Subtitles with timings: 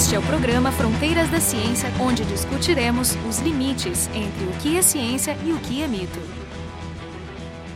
[0.00, 4.80] Este é o programa Fronteiras da Ciência, onde discutiremos os limites entre o que é
[4.80, 6.18] ciência e o que é mito.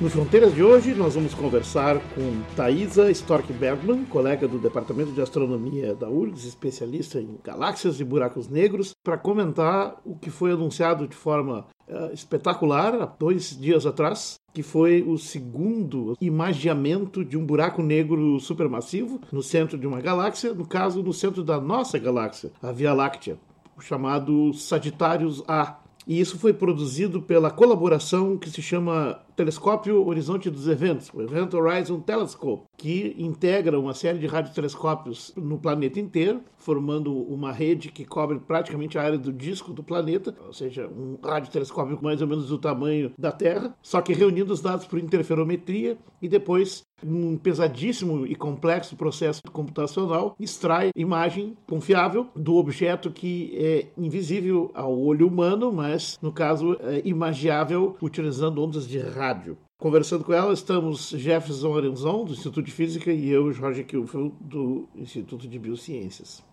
[0.00, 5.20] No Fronteiras de hoje, nós vamos conversar com Thaisa Stork Bergman, colega do Departamento de
[5.20, 11.06] Astronomia da URGS, especialista em galáxias e buracos negros, para comentar o que foi anunciado
[11.06, 11.66] de forma
[12.12, 19.20] espetacular há dois dias atrás, que foi o segundo imagiamento de um buraco negro supermassivo
[19.32, 23.38] no centro de uma galáxia, no caso, no centro da nossa galáxia, a Via Láctea,
[23.80, 25.78] chamado Sagitários A.
[26.06, 31.52] E isso foi produzido pela colaboração que se chama Telescópio Horizonte dos Eventos, o Event
[31.52, 38.04] Horizon Telescope, que integra uma série de radiotelescópios no planeta inteiro, formando uma rede que
[38.04, 42.46] cobre praticamente a área do disco do planeta, ou seja, um radiotelescópio mais ou menos
[42.46, 48.26] do tamanho da Terra, só que reunindo os dados por interferometria e depois um pesadíssimo
[48.26, 55.70] e complexo processo computacional extrai imagem confiável do objeto que é invisível ao olho humano,
[55.70, 59.56] mas no caso é imagiável utilizando ondas de rádio rádio.
[59.78, 64.88] Conversando com ela estamos Jefferson Arenzon, do Instituto de Física, e eu, Jorge Kilfeld, do
[64.94, 66.44] Instituto de Biociências.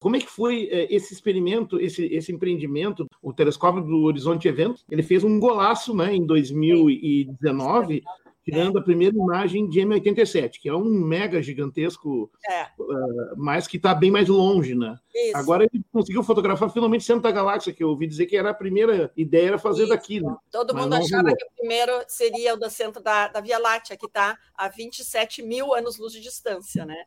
[0.00, 4.82] Como é que foi é, esse experimento, esse, esse empreendimento, o telescópio do Horizonte Evento?
[4.90, 8.02] Ele fez um golaço né, em 2019,
[8.44, 12.64] tirando a primeira imagem de M87, que é um mega gigantesco, é.
[12.78, 14.98] uh, mas que está bem mais longe, né?
[15.14, 15.36] Isso.
[15.36, 18.50] Agora ele conseguiu fotografar finalmente o centro da galáxia, que eu ouvi dizer que era
[18.50, 19.90] a primeira ideia era fazer Isso.
[19.90, 20.20] daqui.
[20.20, 20.34] Né?
[20.50, 21.36] Todo mas mundo achava rolou.
[21.36, 25.42] que o primeiro seria o do centro da, da Via Láctea, que está a 27
[25.42, 27.04] mil anos-luz de distância, né?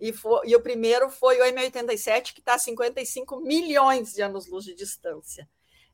[0.00, 4.64] E, foi, e, o primeiro foi o M87, que está a 55 milhões de anos-luz
[4.64, 5.48] de distância.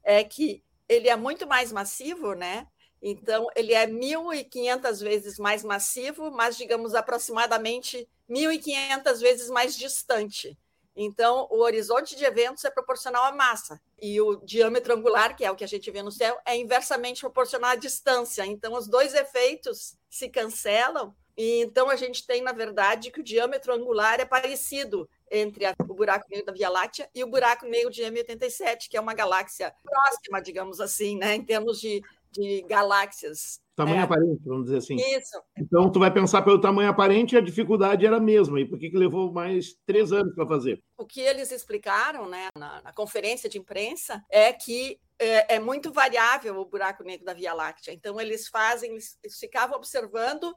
[0.04, 2.66] É que ele é muito mais massivo, né?
[3.00, 10.58] Então, ele é 1.500 vezes mais massivo, mas, digamos, aproximadamente 1.500 vezes mais distante.
[11.00, 15.50] Então, o horizonte de eventos é proporcional à massa, e o diâmetro angular, que é
[15.50, 18.44] o que a gente vê no céu, é inversamente proporcional à distância.
[18.44, 23.22] Então, os dois efeitos se cancelam, e então a gente tem, na verdade, que o
[23.22, 27.64] diâmetro angular é parecido entre a, o buraco negro da Via Láctea e o buraco
[27.64, 32.62] negro de M87, que é uma galáxia próxima, digamos assim, né, em termos de de
[32.68, 33.60] galáxias.
[33.74, 34.02] Tamanho é.
[34.02, 34.96] aparente, vamos dizer assim.
[34.96, 35.40] Isso.
[35.56, 38.60] Então, tu vai pensar pelo tamanho aparente, a dificuldade era a mesma.
[38.60, 40.82] E por que, que levou mais três anos para fazer?
[40.96, 45.92] O que eles explicaram né, na, na conferência de imprensa é que é, é, muito
[45.92, 47.92] variável o buraco negro da Via Láctea.
[47.92, 50.52] Então, eles fazem, eles ficavam observando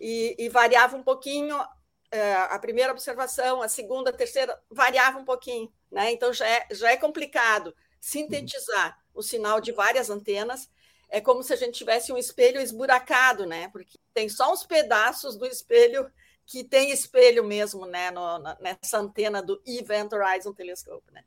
[0.00, 1.56] e, e variava um pouquinho
[2.10, 5.72] é, a primeira observação, a segunda, a terceira, variava um pouquinho.
[5.90, 6.12] Né?
[6.12, 10.68] Então, já é, já é complicado sintetizar o sinal de várias antenas
[11.12, 13.68] é como se a gente tivesse um espelho esburacado, né?
[13.68, 16.10] Porque tem só uns pedaços do espelho
[16.46, 18.10] que tem espelho mesmo, né?
[18.10, 21.22] No, nessa antena do Event Horizon Telescope, né?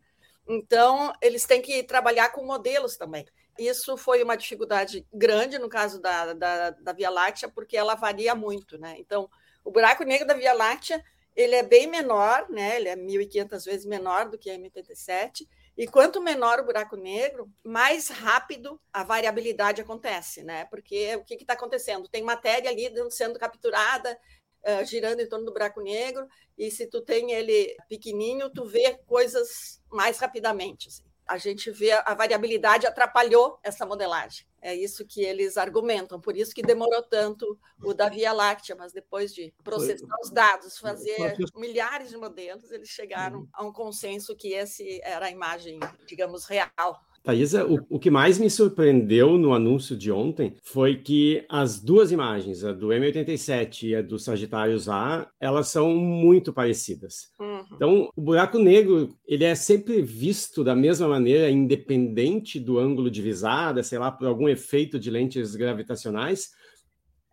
[0.48, 3.28] Então, eles têm que trabalhar com modelos também.
[3.60, 8.34] Isso foi uma dificuldade grande no caso da, da, da Via Láctea, porque ela varia
[8.34, 8.96] muito, né?
[8.98, 9.30] Então,
[9.64, 11.04] o buraco negro da Via Láctea,
[11.36, 12.78] ele é bem menor, né?
[12.78, 15.48] Ele é 1.500 vezes menor do que a M87,
[15.78, 20.66] e quanto menor o buraco negro, mais rápido a variabilidade acontece, né?
[20.66, 22.08] Porque o que está acontecendo?
[22.08, 24.18] Tem matéria ali sendo capturada,
[24.64, 26.28] uh, girando em torno do buraco negro,
[26.58, 30.88] e se tu tem ele pequenininho, tu vê coisas mais rapidamente.
[30.88, 34.46] Assim a gente vê a variabilidade atrapalhou essa modelagem.
[34.62, 38.92] É isso que eles argumentam, por isso que demorou tanto o da Via Láctea, mas
[38.92, 43.48] depois de processar os dados, fazer milhares de modelos, eles chegaram uhum.
[43.54, 48.38] a um consenso que esse era a imagem, digamos, real Thaisa, o, o, que mais
[48.38, 53.96] me surpreendeu no anúncio de ontem foi que as duas imagens, a do M87 e
[53.96, 57.32] a do Sagitários A, elas são muito parecidas.
[57.40, 57.64] Uhum.
[57.74, 63.24] Então, o buraco negro, ele é sempre visto da mesma maneira, independente do ângulo de
[63.24, 66.52] visada, sei lá, por algum efeito de lentes gravitacionais,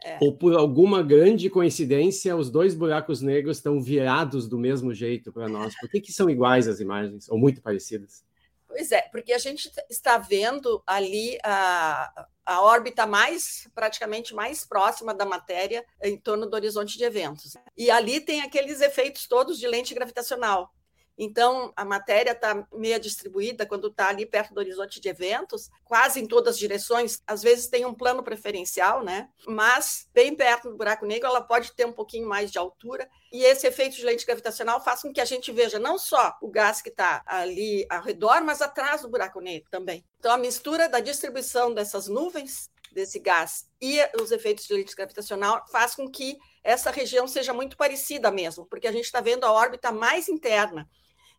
[0.02, 0.18] é.
[0.22, 5.48] ou por alguma grande coincidência, os dois buracos negros estão virados do mesmo jeito para
[5.48, 5.74] nós.
[5.78, 8.24] Por que, que são iguais as imagens, ou muito parecidas?
[8.72, 15.12] Pois é, porque a gente está vendo ali a, a órbita mais, praticamente mais próxima
[15.12, 17.54] da matéria em torno do horizonte de eventos.
[17.76, 20.72] E ali tem aqueles efeitos todos de lente gravitacional.
[21.18, 26.20] Então, a matéria está meia distribuída quando está ali perto do horizonte de eventos, quase
[26.20, 27.22] em todas as direções.
[27.26, 29.28] Às vezes tem um plano preferencial, né?
[29.46, 33.08] Mas bem perto do buraco negro, ela pode ter um pouquinho mais de altura.
[33.32, 36.48] E esse efeito de lente gravitacional faz com que a gente veja não só o
[36.48, 40.04] gás que está ali ao redor, mas atrás do buraco negro também.
[40.18, 45.64] Então, a mistura da distribuição dessas nuvens desse gás e os efeitos de lente gravitacional
[45.68, 49.52] faz com que essa região seja muito parecida mesmo, porque a gente está vendo a
[49.52, 50.88] órbita mais interna.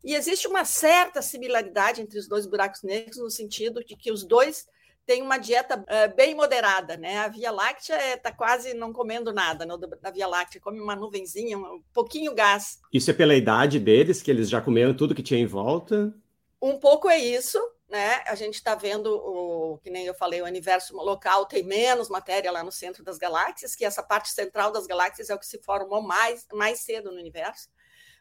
[0.03, 4.23] E existe uma certa similaridade entre os dois buracos negros, no sentido de que os
[4.23, 4.67] dois
[5.05, 6.97] têm uma dieta uh, bem moderada.
[6.97, 7.17] Né?
[7.19, 10.95] A Via Láctea está é, quase não comendo nada no, da Via Láctea, come uma
[10.95, 12.79] nuvenzinha, um pouquinho gás.
[12.91, 16.13] Isso é pela idade deles, que eles já comeram tudo que tinha em volta?
[16.61, 17.59] Um pouco é isso,
[17.89, 18.23] né?
[18.25, 22.51] A gente está vendo o que nem eu falei, o universo local tem menos matéria
[22.51, 25.61] lá no centro das galáxias, que essa parte central das galáxias é o que se
[25.61, 27.69] formou mais, mais cedo no universo.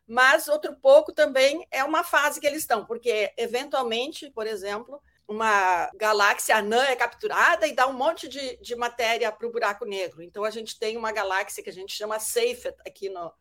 [0.06, 5.90] Mas outro pouco também é uma fase que eles estão, porque eventualmente, por exemplo, uma
[5.94, 10.22] galáxia anã é capturada e dá um monte de, de matéria para o buraco negro.
[10.22, 13.32] Então a gente tem uma galáxia que a gente chama Seyfert aqui no,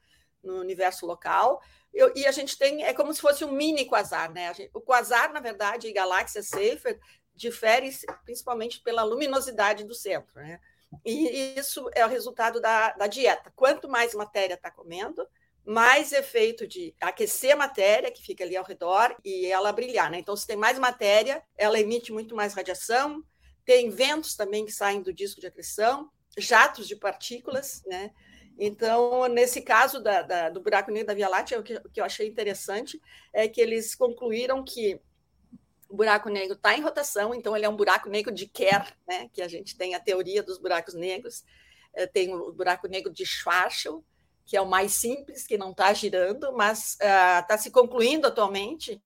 [0.43, 1.61] no universo local,
[1.93, 4.53] eu, e a gente tem, é como se fosse um mini quasar, né?
[4.53, 6.99] Gente, o quasar, na verdade, e galáxia Seyfert
[7.35, 7.89] difere
[8.23, 10.59] principalmente pela luminosidade do centro, né?
[11.05, 13.51] E isso é o resultado da, da dieta.
[13.55, 15.25] Quanto mais matéria está comendo,
[15.65, 20.19] mais efeito de aquecer a matéria que fica ali ao redor e ela brilhar, né?
[20.19, 23.23] Então, se tem mais matéria, ela emite muito mais radiação.
[23.63, 28.11] Tem ventos também que saem do disco de acreção, jatos de partículas, né?
[28.57, 31.99] Então, nesse caso da, da, do buraco negro da Via Láctea, o que, o que
[31.99, 33.01] eu achei interessante
[33.33, 34.99] é que eles concluíram que
[35.89, 39.29] o buraco negro está em rotação, então ele é um buraco negro de Kerr, né?
[39.33, 41.43] que a gente tem a teoria dos buracos negros,
[41.93, 44.03] é, tem o buraco negro de Schwarzschild,
[44.51, 49.01] que é o mais simples, que não está girando, mas está uh, se concluindo atualmente,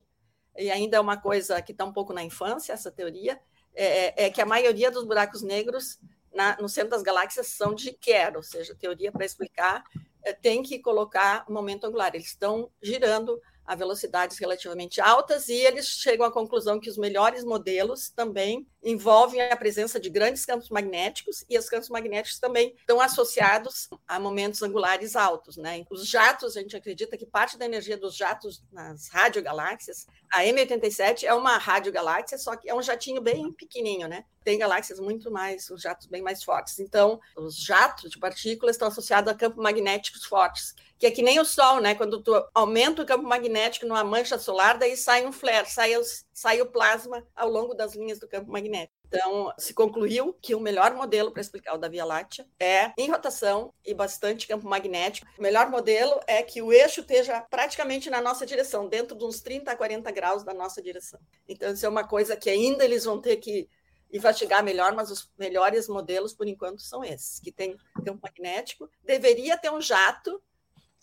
[0.58, 3.40] e ainda é uma coisa que está um pouco na infância, essa teoria,
[3.76, 6.00] é, é, é que a maioria dos buracos negros
[6.34, 9.84] na, no centro das galáxias são de Kerr, ou seja, teoria para explicar,
[10.24, 12.16] é, tem que colocar o momento angular.
[12.16, 17.44] Eles estão girando a velocidades relativamente altas e eles chegam à conclusão que os melhores
[17.44, 23.02] modelos também envolvem a presença de grandes campos magnéticos e os campos magnéticos também estão
[23.02, 25.84] associados a momentos angulares altos, né?
[25.90, 31.24] Os jatos, a gente acredita que parte da energia dos jatos nas radiogaláxias, a M87
[31.24, 34.24] é uma radiogaláxia, só que é um jatinho bem pequenininho, né?
[34.44, 36.80] Tem galáxias muito mais, os jatos bem mais fortes.
[36.80, 41.40] Então, os jatos de partículas estão associados a campos magnéticos fortes, que é que nem
[41.40, 41.96] o Sol, né?
[41.96, 46.25] Quando tu aumenta o campo magnético numa mancha solar, daí sai um flare, sai, os,
[46.36, 48.94] sai o plasma ao longo das linhas do campo magnético.
[49.08, 53.10] Então, se concluiu que o melhor modelo para explicar o da Via Láctea é em
[53.10, 55.26] rotação e bastante campo magnético.
[55.40, 59.40] O melhor modelo é que o eixo esteja praticamente na nossa direção, dentro de uns
[59.40, 61.22] 30 a 40 graus da nossa direção.
[61.48, 63.70] Então, isso é uma coisa que ainda eles vão ter que
[64.12, 68.90] investigar melhor, mas os melhores modelos, por enquanto, são esses, que tem campo magnético.
[69.06, 70.44] Deveria ter um jato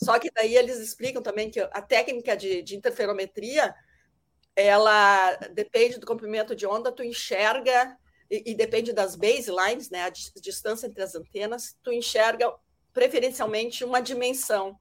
[0.03, 3.73] só que daí eles explicam também que a técnica de, de interferometria
[4.57, 7.97] ela depende do comprimento de onda, tu enxerga,
[8.31, 10.11] e, e, depende das baselines, né, a
[10.41, 12.53] distância entre as antenas, tu enxerga
[12.93, 14.79] preferencialmente uma dimensão.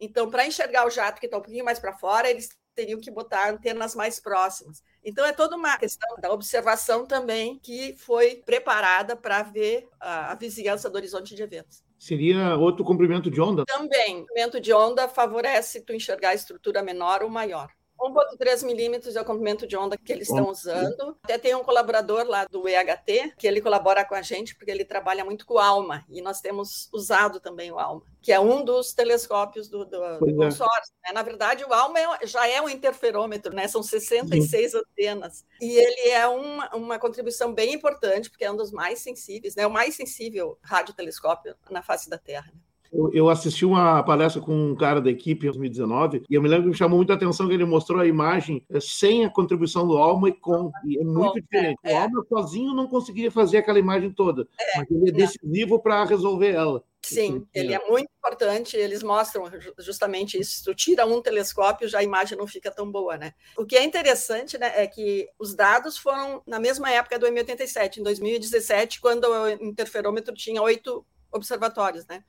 [0.00, 3.10] Então, para enxergar o jato que está um pouquinho mais para fora, eles teriam que
[3.10, 4.82] botar antenas mais próximas.
[5.04, 10.34] Então, é toda uma questão da observação também que foi preparada para ver a, a
[10.34, 11.82] vizinhança do horizonte de eventos.
[11.98, 13.64] Seria outro comprimento de onda?
[13.66, 14.18] Também.
[14.18, 17.68] O comprimento de onda favorece tu enxergar a estrutura menor ou maior.
[17.98, 21.16] 1,3 milímetros é o comprimento de onda que eles estão usando.
[21.22, 24.84] Até tem um colaborador lá do EHT, que ele colabora com a gente, porque ele
[24.84, 28.64] trabalha muito com o ALMA, e nós temos usado também o ALMA, que é um
[28.64, 30.34] dos telescópios do, do, do é.
[30.34, 30.94] consórcio.
[31.04, 31.12] Né?
[31.12, 33.66] Na verdade, o ALMA é, já é um interferômetro, né?
[33.66, 34.78] são 66 Sim.
[34.78, 39.56] antenas, e ele é uma, uma contribuição bem importante, porque é um dos mais sensíveis,
[39.56, 39.66] né?
[39.66, 42.50] o mais sensível radiotelescópio na face da Terra.
[42.54, 42.60] Né?
[42.92, 46.48] Eu, eu, assisti uma palestra com um cara da equipe em 2019 e eu me
[46.48, 49.86] lembro que me chamou muita atenção que ele mostrou a imagem eh, sem a contribuição
[49.86, 50.70] do Alma e com.
[50.84, 51.78] E é muito diferente.
[51.84, 55.78] É, o Alma sozinho não conseguiria fazer aquela imagem toda, é, mas ele é decisivo
[55.80, 56.82] para resolver ela.
[57.02, 58.76] Sim, ele é muito importante.
[58.76, 59.44] Eles mostram
[59.78, 60.58] justamente isso.
[60.58, 63.32] Se tu tira um telescópio, já a imagem não fica tão boa, né?
[63.56, 67.98] O que é interessante, né, é que os dados foram na mesma época do M87,
[67.98, 72.22] em 2017, quando o interferômetro tinha oito observatórios, né?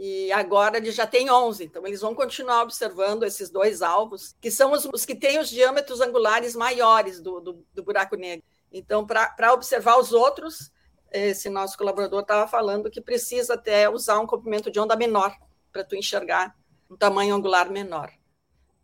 [0.00, 1.64] E agora ele já tem 11.
[1.64, 5.50] Então, eles vão continuar observando esses dois alvos, que são os, os que têm os
[5.50, 8.46] diâmetros angulares maiores do, do, do buraco negro.
[8.72, 10.70] Então, para observar os outros,
[11.10, 15.34] esse nosso colaborador estava falando que precisa até usar um comprimento de onda menor
[15.72, 16.54] para tu enxergar
[16.88, 18.08] um tamanho angular menor.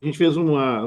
[0.02, 0.84] A gente fez uma,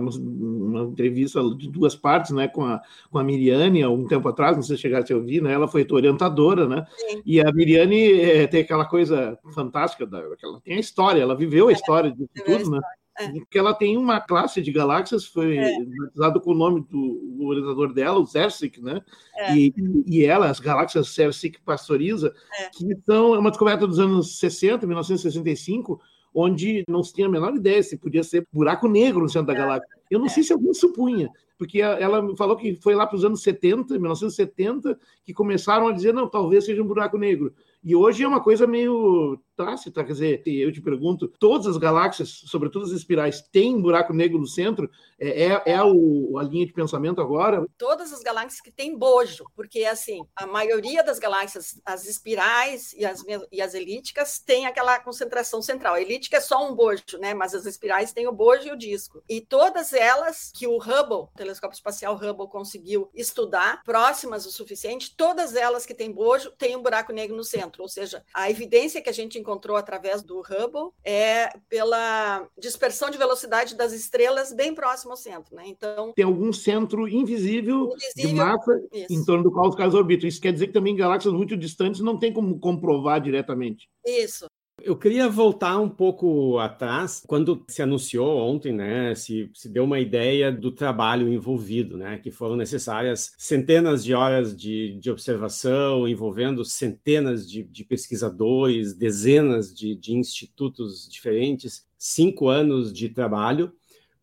[0.68, 4.56] uma entrevista de duas partes, né, com a, com a Miriane, há um tempo atrás,
[4.56, 7.22] não sei se chegasse a ouvir, né, ela foi orientadora, né, Sim.
[7.26, 11.68] e a Miriane é, tem aquela coisa fantástica, da, ela tem a história, ela viveu
[11.68, 12.80] a é, história de tudo, né,
[13.18, 13.32] é.
[13.32, 15.78] porque ela tem uma classe de galáxias, foi é.
[15.84, 19.02] batizado com o nome do, do orientador dela, o Zersic, né?
[19.36, 19.56] É.
[19.56, 19.74] E,
[20.06, 22.70] e ela, as galáxias Zersic pastoriza, é.
[22.70, 26.00] que são uma descoberta dos anos 60, 1965,
[26.34, 29.54] onde não se tinha a menor ideia se podia ser buraco negro no centro da
[29.54, 29.58] é.
[29.58, 29.97] galáxia.
[30.10, 30.30] Eu não é.
[30.30, 35.00] sei se alguém supunha, porque ela falou que foi lá para os anos 70, 1970,
[35.24, 37.54] que começaram a dizer, não, talvez seja um buraco negro.
[37.84, 42.44] E hoje é uma coisa meio tácita, quer dizer, eu te pergunto, todas as galáxias,
[42.46, 44.90] sobretudo as espirais, têm buraco negro no centro?
[45.20, 47.66] É, é, é o, a linha de pensamento agora?
[47.76, 53.04] Todas as galáxias que têm bojo, porque assim, a maioria das galáxias, as espirais e
[53.04, 55.96] as, e as elípticas, tem aquela concentração central.
[55.96, 57.34] A elíptica é só um bojo, né?
[57.34, 59.24] Mas as espirais têm o bojo e o disco.
[59.28, 65.16] E todas elas que o Hubble, o telescópio espacial Hubble, conseguiu estudar, próximas o suficiente,
[65.16, 69.02] todas elas que têm bojo têm um buraco negro no centro, ou seja, a evidência
[69.02, 74.76] que a gente encontrou através do Hubble é pela dispersão de velocidade das estrelas bem
[74.76, 75.64] próximo ao centro, né?
[75.66, 79.14] Então tem algum centro invisível, invisível de massa isso.
[79.14, 80.28] em torno do qual os caras orbitam.
[80.28, 83.90] Isso quer dizer que também galáxias muito distantes não tem como comprovar diretamente.
[84.06, 84.47] Isso.
[84.88, 90.00] Eu queria voltar um pouco atrás, quando se anunciou ontem, né, se, se deu uma
[90.00, 96.64] ideia do trabalho envolvido, né, que foram necessárias centenas de horas de, de observação, envolvendo
[96.64, 103.74] centenas de, de pesquisadores, dezenas de, de institutos diferentes, cinco anos de trabalho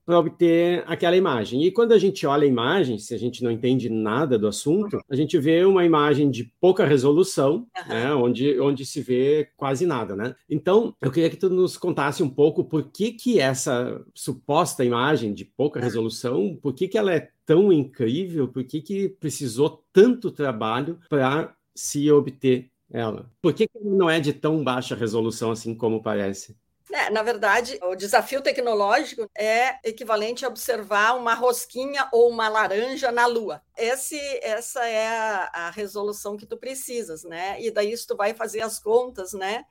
[0.05, 1.65] para obter aquela imagem.
[1.65, 5.01] E quando a gente olha a imagem, se a gente não entende nada do assunto,
[5.09, 7.89] a gente vê uma imagem de pouca resolução, uhum.
[7.89, 10.35] né, onde, onde se vê quase nada, né?
[10.49, 15.33] Então, eu queria que tu nos contasse um pouco por que que essa suposta imagem
[15.33, 20.31] de pouca resolução, por que que ela é tão incrível, por que que precisou tanto
[20.31, 23.31] trabalho para se obter ela?
[23.43, 26.57] Por que, que não é de tão baixa resolução assim como parece?
[26.95, 33.11] É, na verdade, o desafio tecnológico é equivalente a observar uma rosquinha ou uma laranja
[33.11, 33.61] na Lua.
[33.77, 37.61] Esse, essa é a, a resolução que tu precisas, né?
[37.61, 39.65] E daí tu vai fazer as contas, né?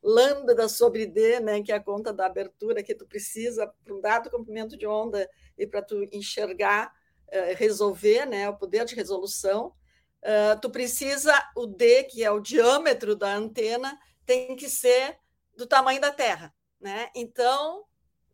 [0.00, 4.00] lambda sobre D, né, que é a conta da abertura que tu precisa para um
[4.00, 6.94] dado comprimento de onda e para tu enxergar,
[7.26, 9.74] uh, resolver, né, o poder de resolução,
[10.22, 15.18] uh, tu precisa o D, que é o diâmetro da antena, tem que ser
[15.56, 17.08] do tamanho da Terra né?
[17.14, 17.84] Então,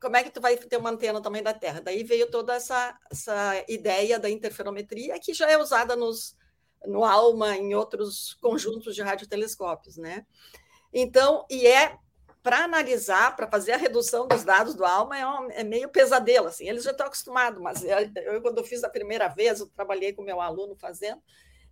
[0.00, 1.80] como é que tu vai ter uma antena tamanho da Terra?
[1.80, 6.36] Daí veio toda essa, essa ideia da interferometria, que já é usada nos,
[6.86, 10.26] no ALMA, em outros conjuntos de radiotelescópios, né?
[10.92, 11.96] Então, e é
[12.42, 16.48] para analisar, para fazer a redução dos dados do ALMA, é, um, é meio pesadelo,
[16.48, 20.12] assim, eles já estão acostumados, mas eu, quando eu fiz a primeira vez, eu trabalhei
[20.12, 21.22] com meu aluno fazendo,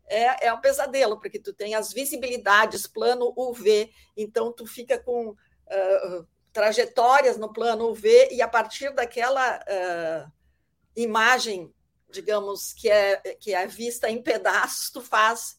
[0.07, 5.29] é, é um pesadelo, porque tu tem as visibilidades, plano UV, então tu fica com
[5.29, 10.33] uh, trajetórias no plano UV e a partir daquela uh,
[10.95, 11.73] imagem,
[12.11, 15.59] digamos, que é, que é vista em pedaços, tu faz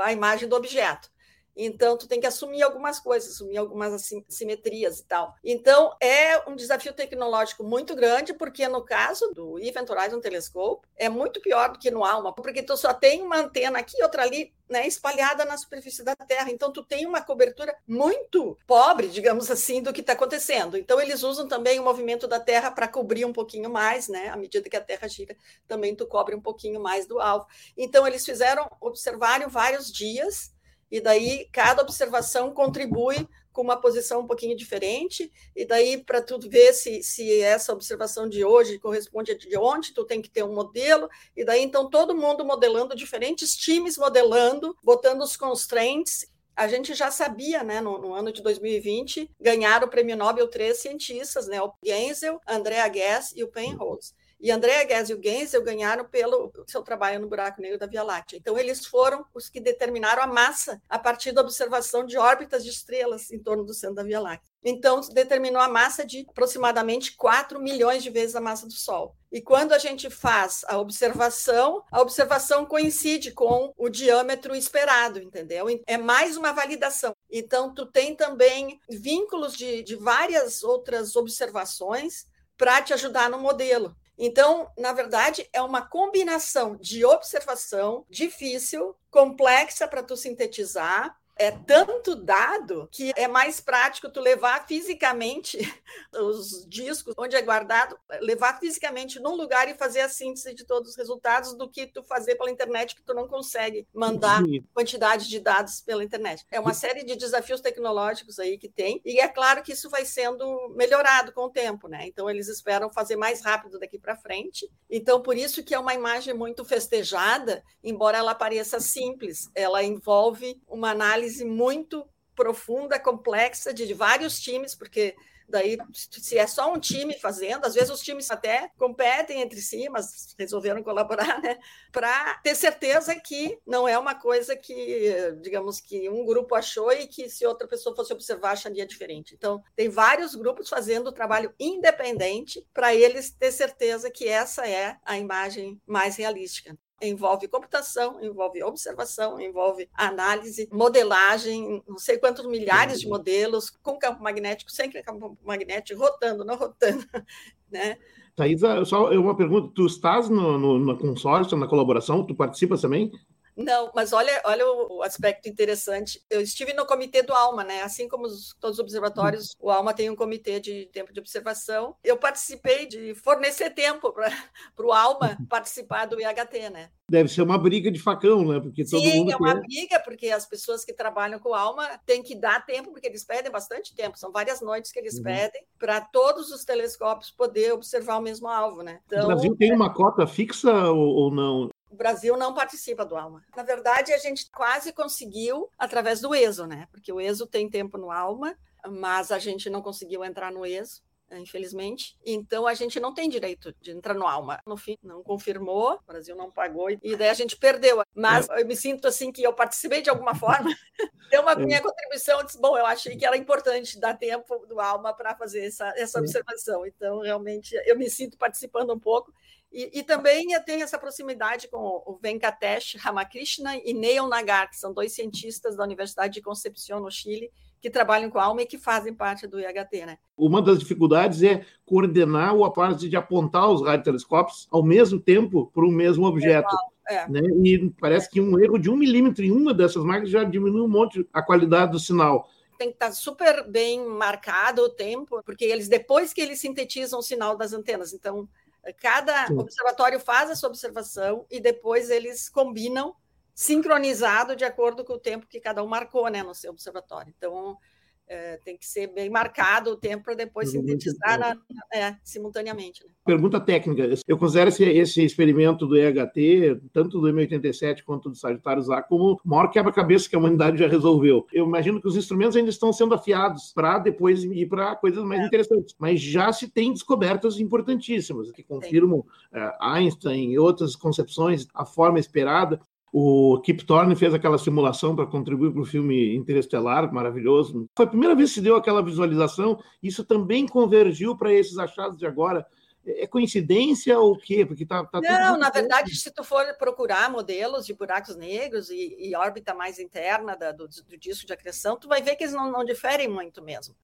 [0.00, 1.12] a imagem do objeto.
[1.56, 5.34] Então, tu tem que assumir algumas coisas, assumir algumas simetrias e tal.
[5.42, 11.08] Então, é um desafio tecnológico muito grande, porque no caso do Event Horizon Telescope, é
[11.08, 14.52] muito pior do que no ALMA, porque tu só tem uma antena aqui, outra ali,
[14.68, 16.50] né, espalhada na superfície da Terra.
[16.50, 20.76] Então, tu tem uma cobertura muito pobre, digamos assim, do que está acontecendo.
[20.76, 24.28] Então, eles usam também o movimento da Terra para cobrir um pouquinho mais, né?
[24.28, 25.36] À medida que a Terra gira,
[25.68, 27.46] também tu cobre um pouquinho mais do alvo.
[27.76, 30.53] Então, eles fizeram, observaram vários dias
[30.94, 36.38] e daí cada observação contribui com uma posição um pouquinho diferente, e daí para tu
[36.38, 40.44] ver se, se essa observação de hoje corresponde a de ontem, tu tem que ter
[40.44, 46.68] um modelo, e daí então todo mundo modelando, diferentes times modelando, botando os constraints, a
[46.68, 51.48] gente já sabia, né, no, no, ano de 2020, ganhar o prêmio Nobel três cientistas,
[51.48, 54.12] né, o Genzel, Andrea Guess e o Penrose.
[54.40, 58.02] E Andrea Ghez e o Genzel ganharam pelo seu trabalho no buraco negro da Via
[58.02, 58.36] Láctea.
[58.36, 62.70] Então, eles foram os que determinaram a massa a partir da observação de órbitas de
[62.70, 64.52] estrelas em torno do centro da Via Láctea.
[64.64, 69.14] Então, determinou a massa de aproximadamente 4 milhões de vezes a massa do Sol.
[69.30, 75.66] E quando a gente faz a observação, a observação coincide com o diâmetro esperado, entendeu?
[75.86, 77.14] É mais uma validação.
[77.30, 82.26] Então, tu tem também vínculos de, de várias outras observações
[82.56, 83.94] para te ajudar no modelo.
[84.16, 92.14] Então, na verdade, é uma combinação de observação difícil, complexa para tu sintetizar, é tanto
[92.14, 95.58] dado que é mais prático tu levar fisicamente
[96.14, 100.90] os discos onde é guardado, levar fisicamente num lugar e fazer a síntese de todos
[100.90, 104.64] os resultados do que tu fazer pela internet que tu não consegue mandar Sim.
[104.72, 106.44] quantidade de dados pela internet.
[106.50, 110.04] É uma série de desafios tecnológicos aí que tem e é claro que isso vai
[110.04, 112.06] sendo melhorado com o tempo, né?
[112.06, 114.70] Então eles esperam fazer mais rápido daqui para frente.
[114.88, 120.60] Então por isso que é uma imagem muito festejada, embora ela pareça simples, ela envolve
[120.68, 125.14] uma análise análise muito profunda, complexa, de vários times, porque
[125.46, 129.88] Daí, se é só um time fazendo, às vezes os times até competem entre si,
[129.90, 131.58] mas resolveram colaborar, né?
[131.92, 137.06] Para ter certeza que não é uma coisa que, digamos, que um grupo achou e
[137.06, 139.34] que se outra pessoa fosse observar acharia diferente.
[139.34, 145.18] Então, tem vários grupos fazendo trabalho independente para eles ter certeza que essa é a
[145.18, 153.08] imagem mais realística envolve computação, envolve observação, envolve análise, modelagem, não sei quantos milhares de
[153.08, 157.04] modelos, com campo magnético, sem campo magnético, rotando, não rotando,
[157.70, 157.98] né?
[158.36, 163.12] Thaisa, só uma pergunta, tu estás no, no, no consórcio, na colaboração, tu participas também?
[163.56, 166.20] Não, mas olha, olha o aspecto interessante.
[166.28, 167.82] Eu estive no comitê do ALMA, né?
[167.82, 171.96] Assim como os, todos os observatórios, o ALMA tem um comitê de tempo de observação.
[172.02, 174.28] Eu participei de fornecer tempo para
[174.78, 176.90] o ALMA participar do IHT, né?
[177.08, 178.58] Deve ser uma briga de facão, né?
[178.58, 179.60] Porque todo Sim, mundo é uma quer...
[179.60, 183.52] briga, porque as pessoas que trabalham com ALMA têm que dar tempo, porque eles pedem
[183.52, 184.18] bastante tempo.
[184.18, 185.24] São várias noites que eles uhum.
[185.24, 189.00] pedem para todos os telescópios poder observar o mesmo alvo, né?
[189.06, 191.68] Então, o Brasil tem é uma cota fixa ou, ou não?
[191.94, 193.44] O Brasil não participa do ALMA.
[193.56, 196.88] Na verdade, a gente quase conseguiu através do ESO, né?
[196.90, 198.56] Porque o ESO tem tempo no ALMA,
[198.88, 201.02] mas a gente não conseguiu entrar no ESO
[201.38, 202.16] infelizmente.
[202.24, 204.60] Então a gente não tem direito de entrar no Alma.
[204.66, 208.02] No fim, não confirmou, o Brasil não pagou e daí a gente perdeu.
[208.14, 208.60] Mas é.
[208.60, 210.70] eu me sinto assim que eu participei de alguma forma,
[211.30, 212.44] deu uma minha contribuição.
[212.44, 216.18] Disse, bom, eu achei que era importante dar tempo do Alma para fazer essa, essa
[216.18, 216.86] observação.
[216.86, 219.32] Então realmente eu me sinto participando um pouco.
[219.74, 224.94] E, e, também tenho essa proximidade com o Venkatesh Ramakrishna e Neil Nagar, que são
[224.94, 227.50] dois cientistas da Universidade de Concepción, no Chile,
[227.80, 230.06] que trabalham com a alma e que fazem parte do IHT.
[230.06, 230.18] Né?
[230.36, 235.84] Uma das dificuldades é coordenar o parte de apontar os radiotelescópios ao mesmo tempo para
[235.84, 236.74] o mesmo objeto.
[237.10, 237.28] É.
[237.28, 237.40] Né?
[237.64, 240.88] E parece que um erro de um milímetro em uma dessas máquinas já diminui um
[240.88, 245.88] monte a qualidade do sinal tem que estar super bem marcado o tempo, porque eles
[245.88, 248.48] depois que eles sintetizam o sinal das antenas, então
[248.92, 249.58] Cada Sim.
[249.58, 253.14] observatório faz essa observação e depois eles combinam
[253.54, 257.32] sincronizado de acordo com o tempo que cada um marcou né, no seu observatório.
[257.36, 257.78] Então,
[258.26, 261.56] é, tem que ser bem marcado o tempo para depois sintetizar na,
[261.92, 263.04] é, simultaneamente.
[263.04, 263.10] Né?
[263.24, 264.08] Pergunta técnica.
[264.26, 269.34] Eu considero esse, esse, experimento do EHT, tanto do M87 quanto do Sagitários A, como
[269.34, 271.46] o maior quebra-cabeça que a humanidade já resolveu.
[271.52, 275.42] Eu imagino que os instrumentos ainda estão sendo afiados para depois ir para coisas mais
[275.42, 275.46] é.
[275.46, 275.94] interessantes.
[275.98, 282.18] Mas já se tem descobertas importantíssimas que confirmam é, Einstein e outras concepções, a forma
[282.18, 282.80] esperada.
[283.16, 287.88] O Kip Thorne fez aquela simulação para contribuir para o filme Interestelar, maravilhoso.
[287.94, 292.18] Foi a primeira vez que se deu aquela visualização, isso também convergiu para esses achados
[292.18, 292.66] de agora.
[293.06, 294.66] É coincidência ou o quê?
[294.66, 299.14] Porque tá, tá Não, na verdade, se tu for procurar modelos de buracos negros e,
[299.16, 302.52] e órbita mais interna da, do, do, disco de acreção, tu vai ver que eles
[302.52, 303.94] não, não diferem muito mesmo.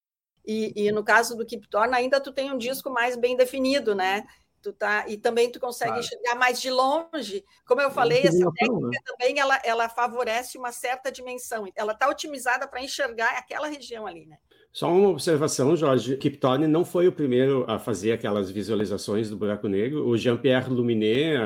[0.47, 3.93] E, e, no caso do Kip Thorne, ainda tu tem um disco mais bem definido,
[3.93, 4.25] né?
[4.63, 6.05] Tu tá, e também tu consegue claro.
[6.05, 7.45] enxergar mais de longe.
[7.67, 8.99] Como eu falei, essa técnica né?
[9.07, 11.67] também ela, ela favorece uma certa dimensão.
[11.75, 14.37] Ela está otimizada para enxergar aquela região ali, né?
[14.73, 16.17] Só uma observação, Jorge.
[16.17, 20.07] Kiptone não foi o primeiro a fazer aquelas visualizações do buraco negro.
[20.07, 21.37] O Jean-Pierre Luminet,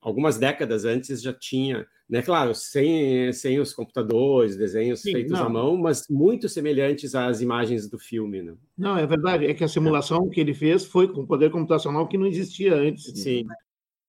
[0.00, 2.20] algumas décadas antes, já tinha, né?
[2.20, 5.46] Claro, sem, sem os computadores, desenhos Sim, feitos não.
[5.46, 8.54] à mão, mas muito semelhantes às imagens do filme, né?
[8.76, 9.46] Não, é verdade.
[9.46, 13.04] É que a simulação que ele fez foi com poder computacional que não existia antes.
[13.14, 13.46] Sim.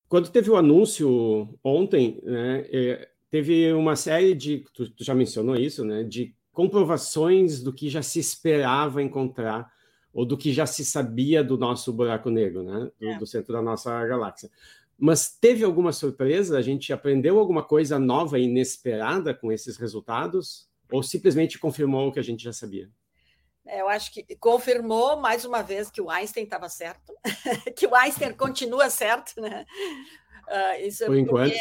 [0.10, 5.56] Quando teve o anúncio ontem, né, é, teve uma série de, tu, tu já mencionou
[5.56, 9.70] isso, né, de comprovações do que já se esperava encontrar
[10.14, 12.90] ou do que já se sabia do nosso buraco negro, né?
[12.98, 13.18] Do, é.
[13.18, 14.50] do, centro da nossa galáxia.
[14.98, 16.58] Mas teve alguma surpresa?
[16.58, 20.70] A gente aprendeu alguma coisa nova e inesperada com esses resultados?
[20.90, 22.90] Ou simplesmente confirmou o que a gente já sabia?
[23.66, 27.14] É, eu acho que confirmou mais uma vez que o Einstein estava certo,
[27.76, 29.66] que o Einstein continua certo, né?
[30.48, 31.56] Uh, isso é por enquanto.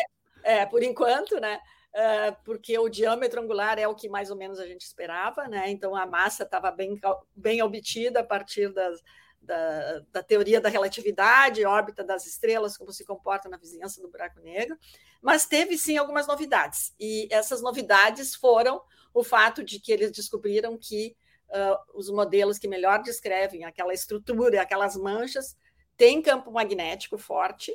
[0.44, 1.58] é, por enquanto, né?
[1.94, 5.70] Uh, porque o diâmetro angular é o que mais ou menos a gente esperava, né?
[5.70, 7.00] Então a massa estava bem,
[7.34, 9.00] bem obtida a partir das,
[9.40, 14.40] da, da, teoria da relatividade, órbita das estrelas, como se comporta na vizinhança do buraco
[14.40, 14.76] negro,
[15.22, 20.76] mas teve sim algumas novidades, e essas novidades foram o fato de que eles descobriram
[20.76, 21.16] que
[21.48, 25.56] uh, os modelos que melhor descrevem aquela estrutura, aquelas manchas,
[25.96, 27.72] têm campo magnético forte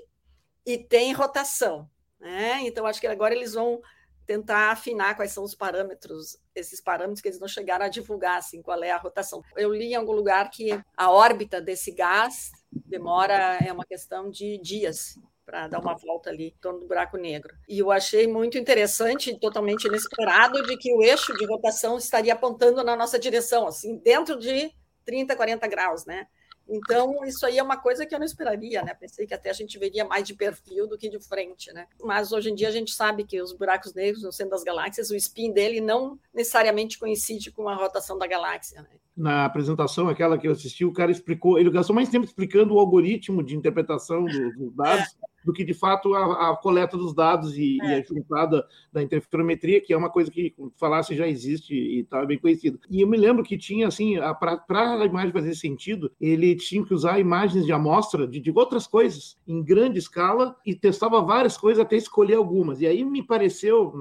[0.66, 1.90] e tem rotação.
[2.20, 2.60] Né?
[2.64, 3.82] Então, acho que agora eles vão
[4.30, 8.62] tentar afinar quais são os parâmetros, esses parâmetros que eles não chegaram a divulgar, assim,
[8.62, 9.42] qual é a rotação.
[9.58, 14.60] Eu li em algum lugar que a órbita desse gás demora, é uma questão de
[14.60, 17.56] dias para dar uma volta ali em torno do buraco negro.
[17.68, 22.84] E eu achei muito interessante, totalmente inesperado, de que o eixo de rotação estaria apontando
[22.84, 24.72] na nossa direção, assim, dentro de
[25.06, 26.28] 30, 40 graus, né?
[26.70, 28.94] Então, isso aí é uma coisa que eu não esperaria, né?
[28.94, 31.88] Pensei que até a gente veria mais de perfil do que de frente, né?
[32.04, 35.10] Mas hoje em dia a gente sabe que os buracos negros no centro das galáxias,
[35.10, 38.90] o spin dele não necessariamente coincide com a rotação da galáxia, né?
[39.18, 42.80] Na apresentação, aquela que eu assisti, o cara explicou, ele gastou mais tempo explicando o
[42.80, 45.18] algoritmo de interpretação dos dados.
[45.22, 47.86] É do que de fato a, a coleta dos dados e, é.
[47.86, 52.25] e, a juntada da interferometria, que é uma coisa que, falasse, já existe e está
[52.25, 52.80] bem conhecido.
[52.89, 56.93] E eu me lembro que tinha, assim, para a imagem fazer sentido, ele tinha que
[56.93, 61.84] usar imagens de amostra de, de outras coisas em grande escala e testava várias coisas
[61.84, 62.82] até escolher algumas.
[62.82, 63.93] E aí me pareceu,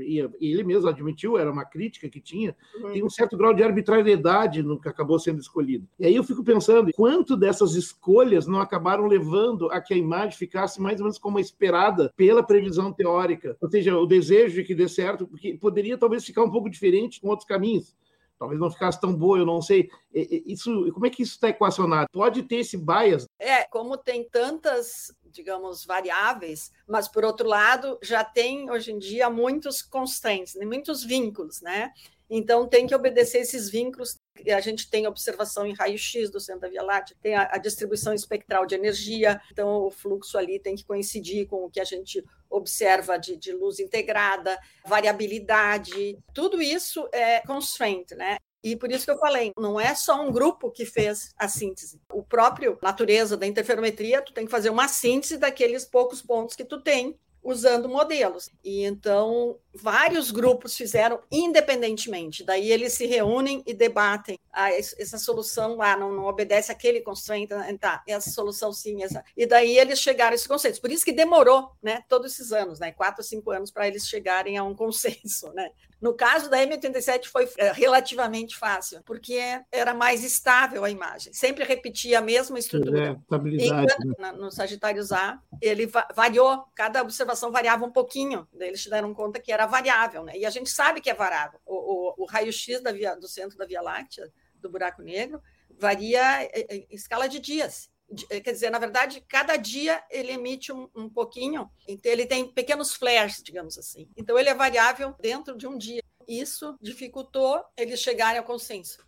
[0.00, 2.92] e ele mesmo admitiu, era uma crítica que tinha, uhum.
[2.92, 5.86] tem um certo grau de arbitrariedade no que acabou sendo escolhido.
[5.98, 10.36] E aí eu fico pensando, quanto dessas escolhas não acabaram levando a que a imagem
[10.36, 13.56] ficasse mais ou menos como esperada pela previsão teórica.
[13.60, 17.20] Ou seja, o desejo de que dê certo, porque poderia talvez ficar um pouco diferente
[17.20, 17.96] com outros caminhos.
[18.38, 19.88] Talvez não ficasse tão boa, eu não sei.
[20.12, 22.08] Isso, como é que isso está equacionado?
[22.12, 23.26] Pode ter esse bias?
[23.38, 29.30] É, como tem tantas, digamos, variáveis, mas por outro lado, já tem hoje em dia
[29.30, 30.66] muitos constraints, né?
[30.66, 31.90] muitos vínculos, né?
[32.28, 34.18] Então tem que obedecer esses vínculos
[34.48, 38.12] a gente tem observação em raio-x do centro da Via Láctea, tem a, a, distribuição
[38.12, 42.22] espectral de energia, então o fluxo ali tem que coincidir com o que a gente
[42.50, 48.36] observa de, de luz integrada, variabilidade, tudo isso é constraint, né?
[48.62, 52.00] E por isso que eu falei, não é só um grupo que fez a síntese.
[52.10, 56.64] O próprio natureza da interferometria, tu tem que fazer uma síntese daqueles poucos pontos que
[56.64, 58.48] tu tem usando modelos.
[58.64, 62.44] E então vários grupos fizeram independentemente.
[62.44, 64.38] Daí eles se reúnem e debatem.
[64.52, 67.76] Ah, essa solução lá não, não obedece aquele constraint, né?
[67.80, 68.02] tá?
[68.06, 69.24] Essa solução sim, essa.
[69.36, 70.80] E daí eles chegaram a esse consenso.
[70.80, 72.02] Por isso que demorou, né?
[72.08, 72.92] Todos esses anos, né?
[72.92, 75.70] Quatro ou cinco anos para eles chegarem a um consenso, né?
[76.04, 79.40] No caso da M87 foi é, relativamente fácil, porque
[79.72, 81.32] era mais estável a imagem.
[81.32, 83.08] Sempre repetia a mesma estrutura.
[83.08, 83.94] É, estabilidade.
[83.98, 84.32] Enquanto, né?
[84.32, 88.46] no Sagitários A, ele variou, cada observação variava um pouquinho.
[88.60, 90.36] Eles se deram conta que era variável, né?
[90.36, 91.60] E a gente sabe que é variável.
[91.64, 92.80] O, o, o raio-x
[93.20, 95.40] do centro da Via Láctea, do buraco negro,
[95.78, 97.90] varia em escala de dias.
[98.30, 102.46] Eh, quer dizer, na verdade, cada dia ele emite um, um, pouquinho, então ele tem
[102.46, 104.08] pequenos flares, digamos assim.
[104.16, 106.02] Então ele é variável dentro de um dia.
[106.28, 109.04] Isso dificultou eles chegarem ao consenso.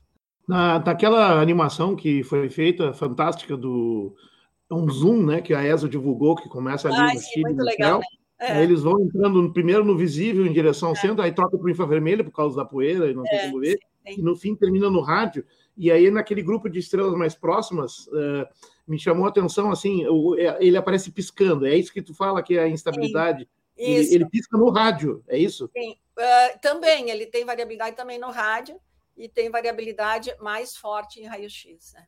[0.49, 4.15] Na, naquela animação que foi feita, fantástica, do
[4.71, 7.63] um zoom, né, que a ESA divulgou, que começa ali ah, no sim, Chile, muito
[7.63, 8.07] legal, né?
[8.39, 8.63] É.
[8.63, 10.99] Eles vão entrando primeiro no visível em direção ao é.
[10.99, 13.61] centro, aí troca para o infravermelho por causa da poeira e não tem é, como
[13.61, 13.79] ver.
[13.79, 14.21] Sim, sim.
[14.21, 15.45] E no fim termina no rádio.
[15.77, 18.47] E aí, naquele grupo de estrelas mais próximas, uh,
[18.87, 21.67] me chamou a atenção assim: o, é, ele aparece piscando.
[21.67, 23.49] É isso que tu fala que é a instabilidade.
[23.77, 25.67] Ele, ele, pisca no rádio, é isso?
[25.67, 28.81] Uh, também, ele tem variabilidade também no rádio
[29.15, 31.93] e tem variabilidade mais forte em raio-x.
[31.95, 32.07] Né?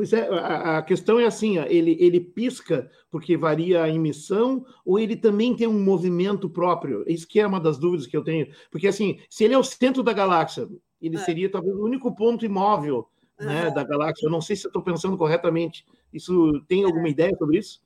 [0.00, 4.98] Pois é, a, a, questão é assim: ele, ele pisca porque varia a emissão, ou
[4.98, 7.04] ele também tem um movimento próprio?
[7.06, 8.50] Isso que é uma das dúvidas que eu tenho.
[8.70, 10.66] Porque, assim, se ele é o centro da galáxia,
[11.02, 11.20] ele é.
[11.20, 13.44] seria talvez o único ponto imóvel uhum.
[13.44, 14.24] né, da galáxia.
[14.24, 15.84] Eu não sei se estou pensando corretamente.
[16.10, 17.10] Isso tem alguma é.
[17.10, 17.82] ideia sobre isso?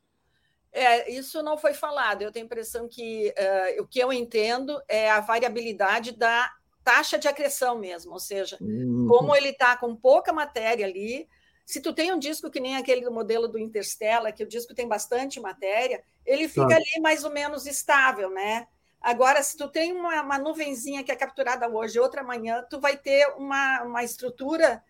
[0.70, 2.22] É, isso não foi falado.
[2.22, 6.48] Eu tenho a impressão que uh, o que eu entendo é a variabilidade da
[6.84, 9.08] taxa de acreção mesmo, ou seja, uhum.
[9.08, 11.26] como ele está com pouca matéria ali.
[11.64, 14.74] Se tu tem um disco que nem aquele do modelo do Interstellar, que o disco
[14.74, 16.76] tem bastante matéria, ele fica tá.
[16.76, 18.66] ali mais ou menos estável, né?
[19.00, 22.96] Agora, se tu tem uma, uma nuvenzinha que é capturada hoje, outra amanhã, tu vai
[22.96, 24.82] ter uma, uma estrutura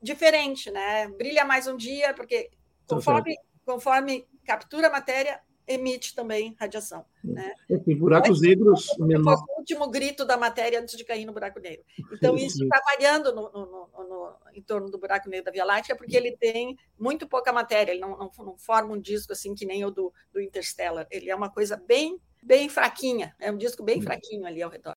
[0.00, 1.08] diferente, né?
[1.08, 2.50] Brilha mais um dia, porque
[2.86, 7.04] tá conforme, conforme captura a matéria, emite também radiação.
[7.22, 7.52] Né?
[7.70, 9.36] É, tem buracos negros menor.
[9.36, 11.84] o último grito da matéria antes de cair no buraco negro.
[12.12, 15.64] Então, isso está variando no, no, no, no, em torno do buraco negro da Via
[15.64, 19.54] Láctea, porque ele tem muito pouca matéria, ele não, não, não forma um disco assim
[19.54, 21.06] que nem o do, do Interstellar.
[21.10, 24.94] Ele é uma coisa bem bem fraquinha, é um disco bem fraquinho ali ao redor.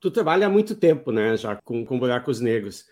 [0.00, 2.84] Tu trabalha há muito tempo, né, já com, com buracos negros.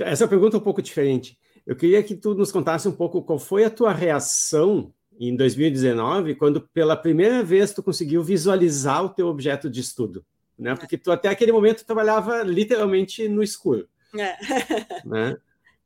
[0.00, 1.36] Essa pergunta é um pouco diferente.
[1.66, 6.34] Eu queria que tu nos contasse um pouco qual foi a tua reação em 2019,
[6.34, 10.24] quando pela primeira vez tu conseguiu visualizar o teu objeto de estudo,
[10.58, 10.74] né?
[10.76, 13.88] Porque tu até aquele momento trabalhava literalmente no escuro.
[14.16, 14.36] É.
[15.04, 15.36] Né?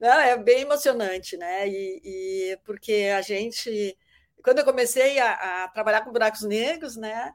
[0.00, 1.68] Não, é bem emocionante, né?
[1.68, 3.96] E, e, porque a gente,
[4.42, 7.32] quando eu comecei a, a trabalhar com buracos negros, né?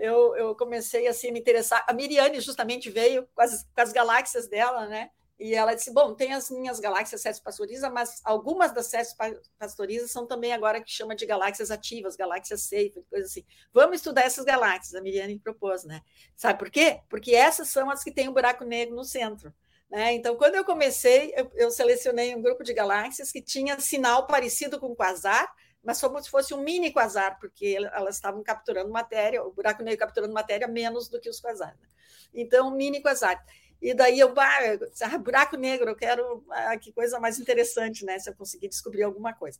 [0.00, 1.84] eu, eu comecei assim, a me interessar.
[1.86, 5.10] A Miriane justamente veio com as, com as galáxias dela, né?
[5.40, 9.16] E ela disse: Bom, tem as minhas galáxias Césio Pastoriza, mas algumas das Césio
[9.58, 13.42] Pastoriza são também agora que chama de galáxias ativas, galáxias safe, coisa assim.
[13.72, 16.02] Vamos estudar essas galáxias, a Miriane propôs, né?
[16.36, 17.00] Sabe por quê?
[17.08, 19.50] Porque essas são as que têm um buraco negro no centro.
[19.90, 20.12] Né?
[20.12, 24.78] Então, quando eu comecei, eu, eu, selecionei um grupo de galáxias que tinha sinal parecido
[24.78, 25.50] com quasar,
[25.82, 29.98] mas como se fosse um mini quasar, porque elas estavam capturando matéria, o buraco negro
[29.98, 31.80] capturando matéria menos do que os quasares.
[31.80, 31.88] Né?
[32.34, 33.42] Então, mini quasar.
[33.80, 38.18] E daí eu, ah, buraco negro, eu quero, ah, que coisa mais interessante, né?
[38.18, 39.58] Se eu conseguir descobrir alguma coisa.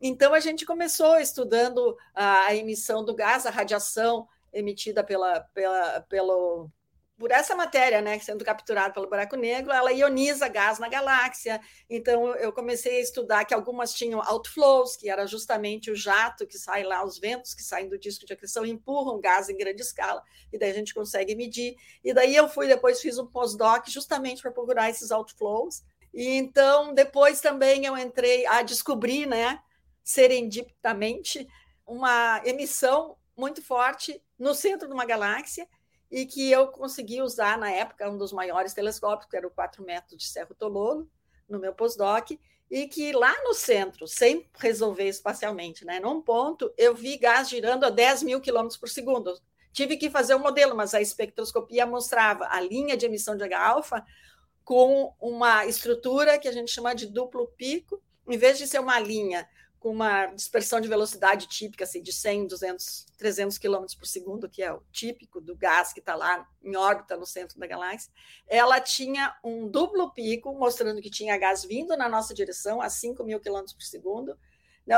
[0.00, 6.70] Então a gente começou estudando a, emissão do gás, a radiação emitida pela, pela, pelo,
[7.20, 11.60] por essa matéria, né, sendo capturada pelo buraco negro, ela ioniza gás na galáxia.
[11.88, 16.56] Então, eu comecei a estudar que algumas tinham outflows, que era justamente o jato que
[16.56, 20.22] sai lá, os ventos que saem do disco de acreção empurram gás em grande escala,
[20.50, 21.76] e daí a gente consegue medir.
[22.02, 25.82] E daí eu fui, depois fiz um pós-doc justamente para procurar esses outflows.
[26.14, 29.60] E então, depois também eu entrei a descobrir, né,
[30.02, 31.46] serendipitamente,
[31.86, 35.68] uma emissão muito forte no centro de uma galáxia,
[36.10, 39.84] e que eu consegui usar na época um dos maiores telescópios, que era o 4
[39.84, 41.08] metros de Cerro Tololo,
[41.48, 42.38] no meu postdoc,
[42.70, 47.84] e que lá no centro, sem resolver espacialmente, né, num ponto, eu vi gás girando
[47.84, 49.36] a 10 mil quilômetros por segundo.
[49.72, 54.04] Tive que fazer um modelo, mas a espectroscopia mostrava a linha de emissão de H-alfa
[54.64, 58.98] com uma estrutura que a gente chama de duplo pico, em vez de ser uma
[58.98, 59.48] linha
[59.80, 64.62] com uma dispersão de velocidade típica assim, de 100, 200, 300 km por segundo, que
[64.62, 68.12] é o típico do gás que está lá em órbita no centro da galáxia,
[68.46, 73.24] ela tinha um duplo pico, mostrando que tinha gás vindo na nossa direção a 5
[73.24, 74.38] mil km por segundo,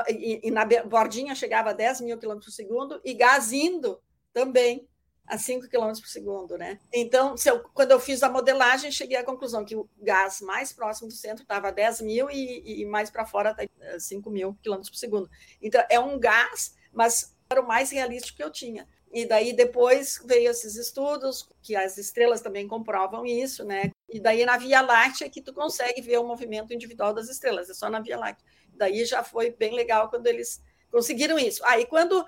[0.08, 4.88] e, e na bordinha chegava a 10 mil km por segundo, e gás indo também
[5.32, 6.78] a 5 km por segundo, né?
[6.92, 11.08] Então, eu, quando eu fiz a modelagem, cheguei à conclusão que o gás mais próximo
[11.08, 14.76] do centro estava a 10 mil e, e mais para fora está 5 mil km
[14.76, 15.30] por segundo.
[15.62, 18.86] Então, é um gás, mas era o mais realístico que eu tinha.
[19.10, 23.90] E daí depois veio esses estudos, que as estrelas também comprovam isso, né?
[24.10, 27.74] E daí na Via Láctea que tu consegue ver o movimento individual das estrelas, é
[27.74, 28.46] só na Via Láctea.
[28.74, 31.64] Daí já foi bem legal quando eles conseguiram isso.
[31.64, 32.22] Aí ah, quando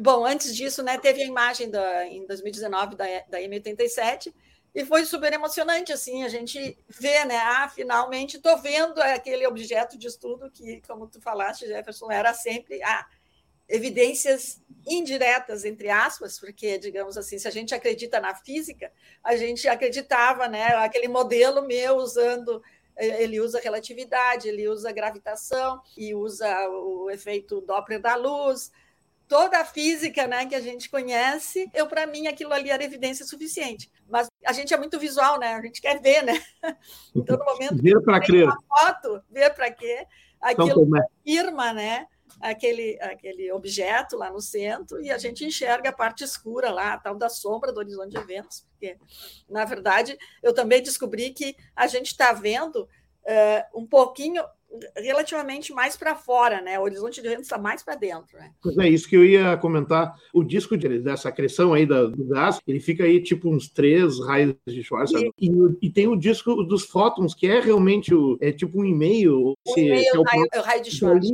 [0.00, 4.32] Bom, antes disso, né, teve a imagem da, em 2019 da, da M87
[4.74, 9.98] e foi super emocionante, assim, a gente vê, né, ah, finalmente estou vendo aquele objeto
[9.98, 13.06] de estudo que, como tu falaste, Jefferson, era sempre ah,
[13.68, 18.90] evidências indiretas, entre aspas, porque, digamos assim, se a gente acredita na física,
[19.22, 22.62] a gente acreditava, né, aquele modelo meu usando
[22.96, 28.70] ele usa relatividade, ele usa gravitação e usa o efeito Doppler da luz,
[29.32, 33.24] toda a física né, que a gente conhece, eu para mim aquilo ali era evidência
[33.24, 33.90] suficiente.
[34.06, 35.54] Mas a gente é muito visual, né?
[35.54, 36.38] A gente quer ver, né?
[37.16, 38.44] Então, no momento ver para crer.
[38.44, 40.06] Uma foto, ver para quê?
[40.38, 42.06] Aquilo afirma, né?
[42.42, 46.98] Aquele, aquele objeto lá no centro e a gente enxerga a parte escura lá, a
[46.98, 48.66] tal da sombra do horizonte de eventos.
[48.72, 48.98] Porque,
[49.48, 54.44] na verdade, eu também descobri que a gente está vendo uh, um pouquinho
[54.96, 56.78] relativamente mais para fora, né?
[56.78, 58.52] O horizonte de eventos está mais para dentro, né?
[58.62, 60.14] Pois é, isso que eu ia comentar.
[60.32, 64.18] O disco de, dessa acreção aí da, do gás, ele fica aí tipo uns três
[64.20, 65.50] raios de Schwarz, e, e,
[65.82, 69.54] e, tem o disco dos fótons, que é realmente o, é tipo um e-mail.
[69.66, 71.30] Um e-mail é o, raio, o raio de Schwarz.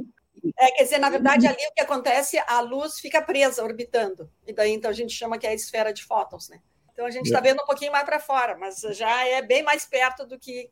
[0.59, 4.31] É, quer dizer, na verdade, ali o que acontece, a luz fica presa, orbitando.
[4.46, 6.61] E daí, então, a gente chama que é a esfera de fótons, né?
[6.92, 7.42] Então, a gente está é.
[7.42, 10.70] vendo um pouquinho mais para fora, mas já é bem mais perto do que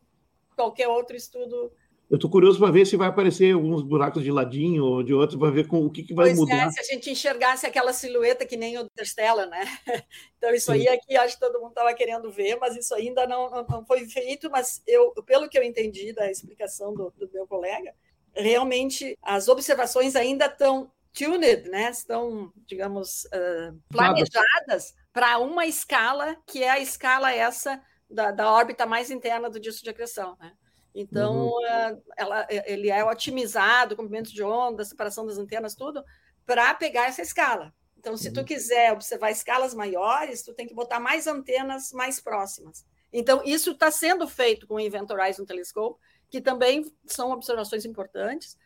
[0.56, 1.70] qualquer outro estudo
[2.08, 5.38] eu estou curioso para ver se vai aparecer alguns buracos de ladinho ou de outro,
[5.38, 6.66] para ver com, o que, que vai pois é, mudar.
[6.68, 9.64] É, se a gente enxergasse aquela silhueta que nem o Interstellar, né?
[10.38, 10.78] Então, isso Sim.
[10.78, 13.86] aí aqui acho que todo mundo estava querendo ver, mas isso ainda não, não, não,
[13.86, 14.48] foi feito.
[14.50, 17.92] Mas eu, pelo que eu entendi da explicação do, do meu colega,
[18.32, 21.90] realmente as observações ainda estão tuned, né?
[21.90, 28.86] Estão, digamos, uh, planejadas para uma escala que é a escala essa da, da órbita
[28.86, 30.52] mais interna do disco de acreção, né?
[30.98, 31.66] Então, uhum.
[31.66, 36.02] Eh, ela, eh, ele é otimizado, comprimento de onda, separação das antenas, tudo,
[36.46, 37.72] para pegar essa escala.
[37.98, 38.34] Então, se uhum.
[38.34, 42.86] tu quiser observar escalas maiores, tu tem que botar mais antenas mais próximas.
[43.12, 48.56] Então, isso está sendo feito com o Event Horizon Telescope, que também são observações importantes.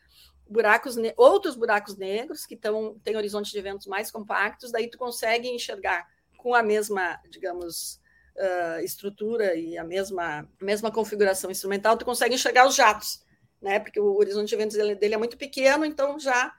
[0.48, 5.48] Buracos, outros buracos negros que tão, têm horizontes de eventos mais compactos, daí tu consegue
[5.48, 8.00] enxergar com a mesma, digamos,
[8.36, 13.24] uh, estrutura e a mesma, mesma configuração instrumental, tu consegue enxergar os jatos,
[13.60, 13.78] né?
[13.78, 16.54] Porque o horizonte de eventos dele, é muito pequeno, então já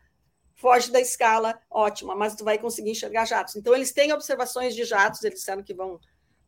[0.55, 3.55] foge da escala ótima, mas tu vai conseguir enxergar jatos.
[3.55, 5.99] Então, eles têm observações de jatos, eles disseram que vão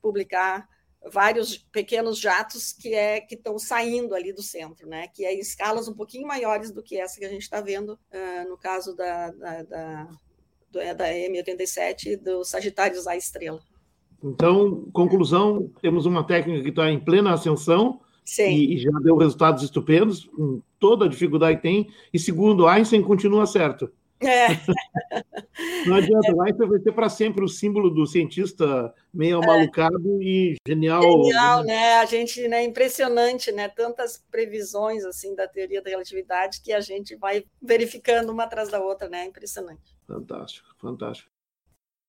[0.02, 0.70] publicar
[1.12, 5.08] vários pequenos jatos que é que estão saindo ali do centro, né?
[5.08, 8.50] Que é escalas um pouquinho maiores do que essa que a gente está vendo uh,
[8.50, 10.04] no caso da, da, da,
[10.70, 13.62] do, da M87 do Sagitários A Estrela.
[14.24, 18.00] Então, conclusão, temos uma técnica que está em plena ascensão
[18.40, 21.90] e, e, já deu resultados estupendos, com toda a dificuldade que tem.
[22.14, 23.92] E segundo, Einstein continua certo.
[24.22, 24.48] É.
[25.86, 26.42] Não adianta, é.
[26.48, 29.46] Einstein vai ser para sempre o símbolo do cientista meio é.
[29.46, 31.02] malucado e genial.
[31.26, 31.96] Genial, né?
[31.96, 33.68] A gente, né, impressionante, né?
[33.68, 38.80] Tantas previsões assim da teoria da relatividade que a gente vai verificando uma atrás da
[38.80, 39.26] outra, né?
[39.26, 39.98] Impressionante.
[40.08, 41.33] Fantástico, fantástico.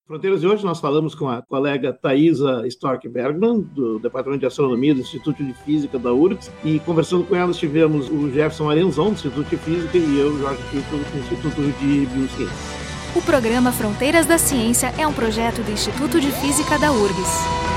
[0.07, 4.93] Fronteiras de hoje nós falamos com a colega Thaisa Stork Bergman, do Departamento de Astronomia
[4.93, 9.13] do Instituto de Física da URGS, e conversando com ela tivemos o Jefferson Arenzon, do
[9.13, 12.85] Instituto de Física, e eu, Jorge Pinto, do Instituto de Biociências.
[13.15, 17.74] O programa Fronteiras da Ciência é um projeto do Instituto de Física da URGS.